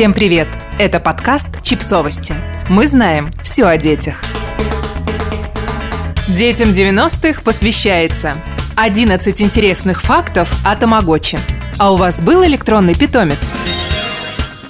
[0.00, 0.48] Всем привет!
[0.78, 2.34] Это подкаст «Чипсовости».
[2.70, 4.22] Мы знаем все о детях.
[6.26, 8.34] Детям 90-х посвящается
[8.76, 11.38] 11 интересных фактов о Тамагочи.
[11.78, 13.52] А у вас был электронный питомец?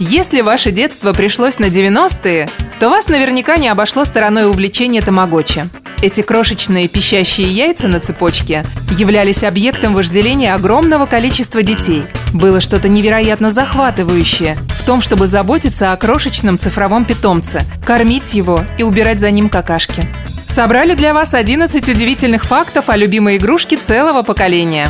[0.01, 2.49] Если ваше детство пришлось на 90-е,
[2.81, 5.69] то вас наверняка не обошло стороной увлечения Тамагочи.
[6.03, 12.03] Эти крошечные пищащие яйца на цепочке являлись объектом вожделения огромного количества детей.
[12.33, 18.83] Было что-то невероятно захватывающее в том, чтобы заботиться о крошечном цифровом питомце, кормить его и
[18.83, 20.07] убирать за ним какашки.
[20.49, 24.89] Собрали для вас 11 удивительных фактов о любимой игрушке целого поколения.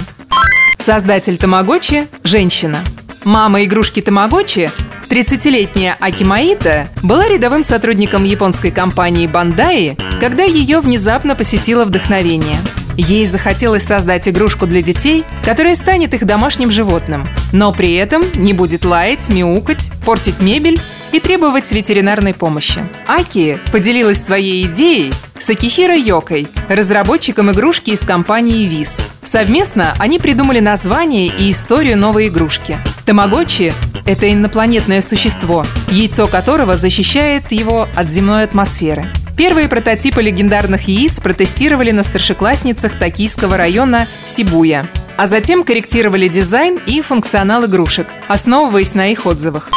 [0.79, 2.79] Создатель Тамагочи– женщина.
[3.25, 4.71] Мама игрушки Тамагочи
[5.11, 12.59] 30-летняя Акимаита была рядовым сотрудником японской компании Бандай, когда ее внезапно посетило вдохновение.
[12.97, 18.53] Ей захотелось создать игрушку для детей, которая станет их домашним животным, но при этом не
[18.53, 20.81] будет лаять, мяукать, портить мебель
[21.13, 22.81] и требовать ветеринарной помощи.
[23.07, 29.01] Аки поделилась своей идеей с Акихиро Йокой, разработчиком игрушки из компании ВИС.
[29.25, 32.79] Совместно они придумали название и историю новой игрушки.
[33.07, 33.73] Тамагочи–
[34.05, 39.07] это инопланетное существо, яйцо которого защищает его от земной атмосферы.
[39.41, 47.01] Первые прототипы легендарных яиц протестировали на старшеклассницах токийского района Сибуя, а затем корректировали дизайн и
[47.01, 49.71] функционал игрушек, основываясь на их отзывах.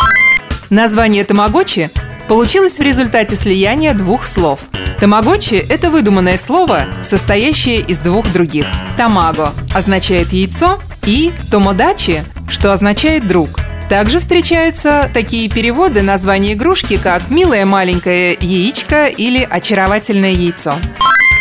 [0.69, 1.89] Название «Тамагочи»
[2.28, 4.59] получилось в результате слияния двух слов.
[5.00, 8.66] «Тамагочи»— это выдуманное слово, состоящее из двух других.
[8.97, 13.62] «Тамаго» означает «яйцо» и «томодачи», что означает «друг».
[13.94, 20.74] Также встречаются такие переводы названия игрушки, как «милое маленькое яичко» или «очаровательное яйцо».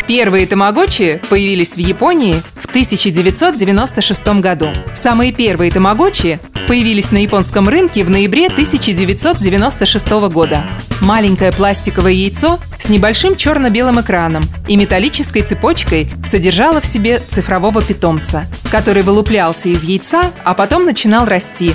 [0.07, 4.69] Первые тамагочи появились в Японии в 1996 году.
[4.95, 10.63] Самые первые тамагочи появились на японском рынке в ноябре 1996 года.
[11.01, 18.45] Маленькое пластиковое яйцо с небольшим черно-белым экраном и металлической цепочкой содержало в себе цифрового питомца,
[18.71, 21.75] который вылуплялся из яйца, а потом начинал расти.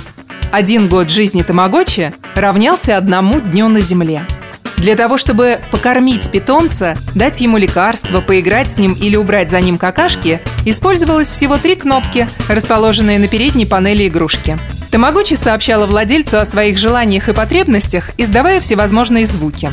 [0.50, 4.26] Один год жизни тамагочи равнялся одному дню на Земле.
[4.78, 9.76] Для того, чтобы покормить питомца, дать ему лекарство, поиграть с ним или убрать за ним
[9.76, 14.58] какашки, использовалось всего три кнопки, расположенные на передней панели игрушки.
[14.90, 19.72] Тамагочи сообщала владельцу о своих желаниях и потребностях, издавая всевозможные звуки.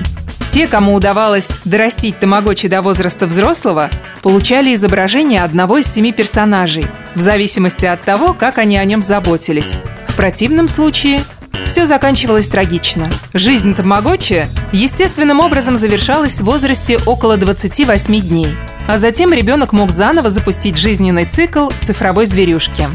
[0.52, 3.90] Те, кому удавалось дорастить тамагочи до возраста взрослого,
[4.22, 9.72] получали изображение одного из семи персонажей, в зависимости от того, как они о нем заботились.
[10.16, 11.26] В противном случае
[11.68, 13.09] все заканчивалось трагично.
[13.34, 18.56] Жизнь Тамагочи естественным образом завершалась в возрасте около 28 дней.
[18.88, 22.88] А затем ребенок мог заново запустить жизненный цикл цифровой зверюшки.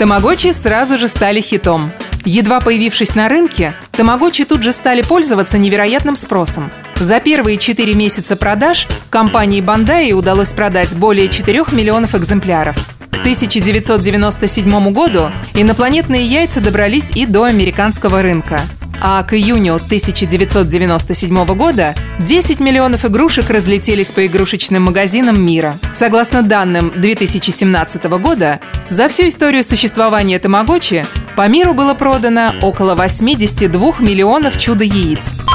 [0.00, 1.92] Тамагочи сразу же стали хитом.
[2.24, 6.72] Едва появившись на рынке, тамагочи тут же стали пользоваться невероятным спросом.
[6.96, 12.76] За первые 4 месяца продаж компании Бандай удалось продать более 4 миллионов экземпляров.
[13.18, 18.60] К 1997 году инопланетные яйца добрались и до американского рынка.
[19.00, 25.76] А к июню 1997 года 10 миллионов игрушек разлетелись по игрушечным магазинам мира.
[25.94, 31.04] Согласно данным 2017 года, за всю историю существования Тамагочи
[31.36, 35.47] по миру было продано около 82 миллионов чудо-яиц.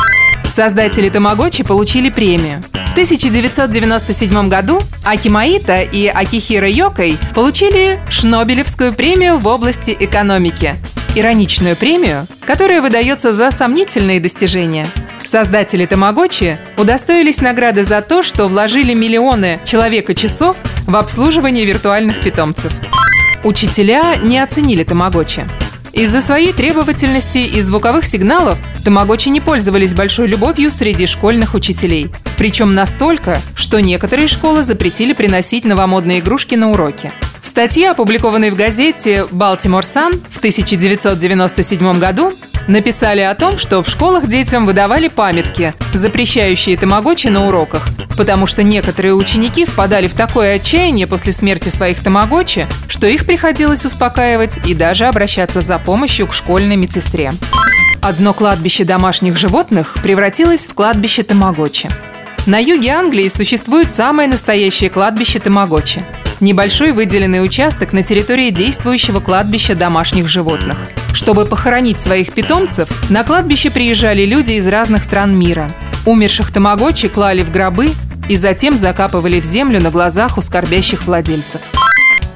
[0.53, 2.61] Создатели Тамагочи получили премию.
[2.73, 10.75] В 1997 году Акимаита и Акихира Йокой получили Шнобелевскую премию в области экономики.
[11.15, 14.85] Ироничную премию, которая выдается за сомнительные достижения.
[15.23, 22.71] Создатели Тамагочи удостоились награды за то, что вложили миллионы человека-часов в обслуживание виртуальных питомцев.
[23.43, 25.47] Учителя не оценили Тамагочи.
[25.93, 32.09] Из-за своей требовательности и звуковых сигналов тамагочи не пользовались большой любовью среди школьных учителей.
[32.35, 37.13] Причем настолько, что некоторые школы запретили приносить новомодные игрушки на уроки.
[37.43, 42.31] В статье, опубликованной в газете «Балтимор Сан» в 1997 году,
[42.67, 48.63] написали о том, что в школах детям выдавали памятки, запрещающие тамагочи на уроках, потому что
[48.63, 54.73] некоторые ученики впадали в такое отчаяние после смерти своих тамагочи, что их приходилось успокаивать и
[54.73, 57.33] даже обращаться за помощью к школьной медсестре.
[58.01, 61.89] Одно кладбище домашних животных превратилось в кладбище тамагочи.
[62.45, 66.03] На юге Англии существует самое настоящее кладбище тамагочи–
[66.43, 70.77] небольшой выделенный участок на территории действующего кладбища домашних животных.
[71.13, 75.71] Чтобы похоронить своих питомцев, на кладбище приезжали люди из разных стран мира.
[76.05, 77.91] Умерших тамагочи клали в гробы
[78.27, 81.61] и затем закапывали в землю на глазах у скорбящих владельцев.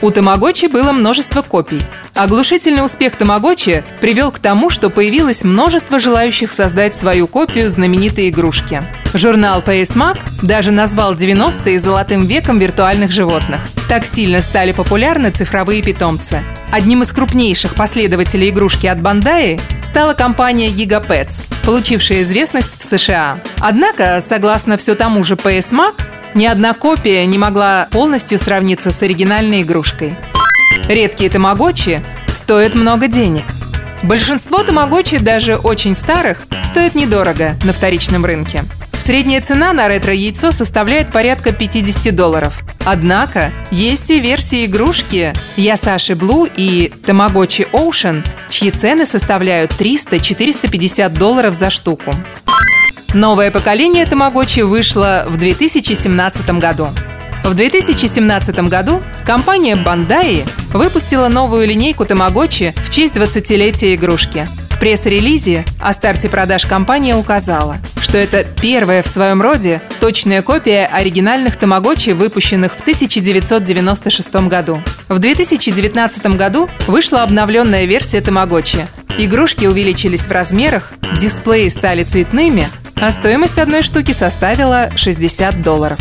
[0.01, 1.81] У тамагочи было множество копий.
[2.13, 8.81] Оглушительный успех Тамагочи привел к тому, что появилось множество желающих создать свою копию знаменитой игрушки.
[9.13, 13.61] Журнал Mag даже назвал 90-е золотым веком виртуальных животных.
[13.87, 16.43] Так сильно стали популярны цифровые питомцы.
[16.71, 23.39] Одним из крупнейших последователей игрушки от Bandai стала компания Gigapets, получившая известность в США.
[23.59, 25.93] Однако, согласно все тому же Mag,
[26.33, 30.15] ни одна копия не могла полностью сравниться с оригинальной игрушкой.
[30.87, 32.03] Редкие тамагочи
[32.35, 33.45] стоят много денег.
[34.03, 38.63] Большинство тамагочи, даже очень старых, стоят недорого на вторичном рынке.
[38.99, 42.53] Средняя цена на ретро-яйцо составляет порядка 50 долларов.
[42.85, 51.53] Однако есть и версии игрушки Ясаши Блу и Тамагочи Ocean, чьи цены составляют 300-450 долларов
[51.53, 52.15] за штуку.
[53.13, 56.89] Новое поколение Тамагочи вышло в 2017 году.
[57.43, 64.45] В 2017 году компания Bandai выпустила новую линейку Тамагочи в честь 20-летия игрушки.
[64.77, 70.85] В пресс-релизе о старте продаж компания указала, что это первая в своем роде точная копия
[70.85, 74.83] оригинальных Тамагочи, выпущенных в 1996 году.
[75.09, 78.85] В 2019 году вышла обновленная версия Тамагочи.
[79.17, 85.97] Игрушки увеличились в размерах, дисплеи стали цветными, а стоимость одной штуки составила 60 долларов.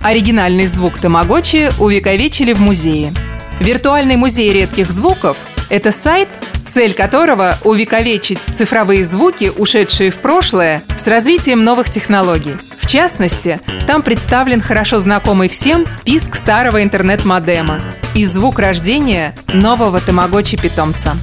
[0.00, 3.12] Оригинальный звук Тамагочи увековечили в музее.
[3.58, 5.36] Виртуальный музей редких звуков–
[5.70, 6.28] это сайт,
[6.68, 12.56] цель которого– увековечить цифровые звуки, ушедшие в прошлое, с развитием новых технологий.
[12.78, 17.80] В частности, там представлен хорошо знакомый всем писк старого интернет-модема
[18.14, 21.16] и звук рождения нового тамагочи-питомца.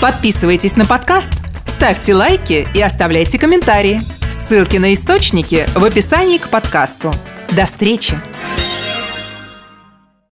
[0.00, 1.30] Подписывайтесь на подкаст–
[1.80, 4.02] Ставьте лайки и оставляйте комментарии.
[4.28, 7.14] Ссылки на источники в описании к подкасту.
[7.56, 8.20] До встречи!